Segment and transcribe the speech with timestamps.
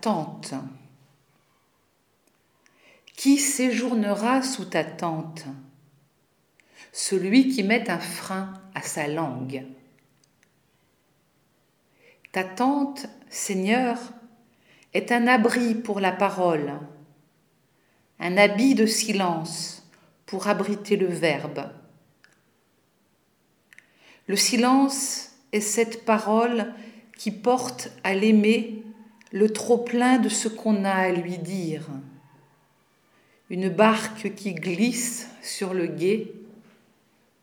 [0.00, 0.54] tente.
[3.16, 5.44] Qui séjournera sous ta tente?
[6.92, 9.64] Celui qui met un frein à sa langue.
[12.32, 13.98] Ta tente, Seigneur,
[14.94, 16.72] est un abri pour la parole,
[18.20, 19.88] un habit de silence
[20.26, 21.70] pour abriter le Verbe.
[24.26, 26.72] Le silence est cette parole
[27.16, 28.77] qui porte à l'aimer
[29.32, 31.86] le trop-plein de ce qu'on a à lui dire.
[33.50, 36.32] Une barque qui glisse sur le gué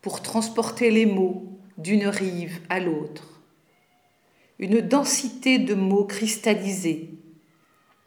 [0.02, 1.45] pour transporter les mots
[1.78, 3.42] d'une rive à l'autre.
[4.59, 7.09] Une densité de mots cristallisés,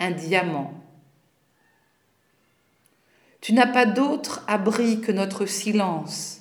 [0.00, 0.72] un diamant.
[3.40, 6.40] Tu n'as pas d'autre abri que notre silence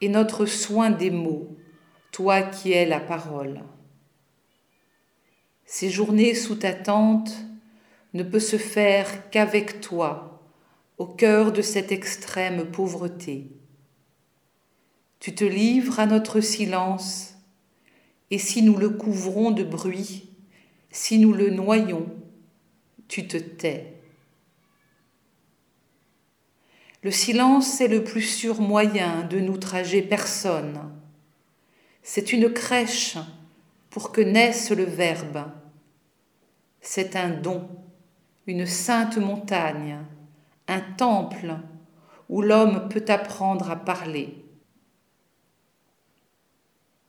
[0.00, 1.48] et notre soin des mots,
[2.10, 3.62] toi qui es la parole.
[5.76, 7.34] Séjourner sous ta tente
[8.12, 10.40] ne peut se faire qu'avec toi,
[10.98, 13.48] au cœur de cette extrême pauvreté.
[15.18, 17.34] Tu te livres à notre silence,
[18.30, 20.28] et si nous le couvrons de bruit,
[20.92, 22.06] si nous le noyons,
[23.08, 23.94] tu te tais.
[27.02, 30.78] Le silence est le plus sûr moyen de n'outrager personne.
[32.04, 33.16] C'est une crèche
[33.90, 35.50] pour que naisse le Verbe.
[36.86, 37.66] C'est un don,
[38.46, 40.00] une sainte montagne,
[40.68, 41.56] un temple
[42.28, 44.44] où l'homme peut apprendre à parler.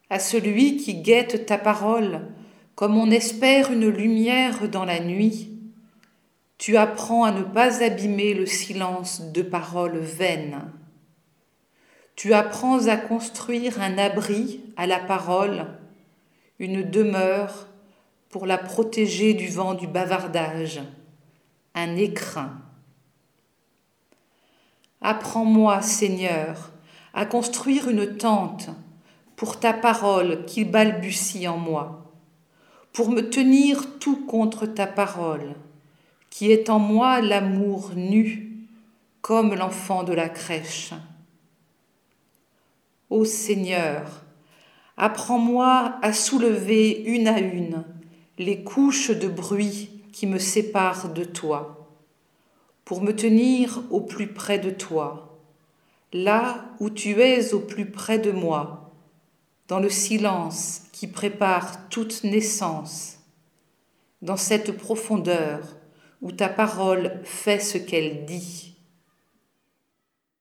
[0.09, 2.21] À celui qui guette ta parole
[2.75, 5.51] comme on espère une lumière dans la nuit,
[6.57, 10.71] tu apprends à ne pas abîmer le silence de paroles vaines.
[12.15, 15.67] Tu apprends à construire un abri à la parole
[16.59, 17.67] une demeure
[18.35, 20.81] pour la protéger du vent du bavardage,
[21.73, 22.51] un écrin.
[24.99, 26.73] Apprends-moi, Seigneur,
[27.13, 28.67] à construire une tente
[29.37, 32.13] pour ta parole qui balbutie en moi,
[32.91, 35.55] pour me tenir tout contre ta parole,
[36.29, 38.67] qui est en moi l'amour nu,
[39.21, 40.91] comme l'enfant de la crèche.
[43.09, 44.25] Ô Seigneur,
[44.97, 47.83] Apprends-moi à soulever une à une
[48.37, 51.89] les couches de bruit qui me séparent de toi,
[52.83, 55.39] pour me tenir au plus près de toi,
[56.13, 58.91] là où tu es au plus près de moi,
[59.67, 63.19] dans le silence qui prépare toute naissance,
[64.21, 65.77] dans cette profondeur
[66.21, 68.74] où ta parole fait ce qu'elle dit.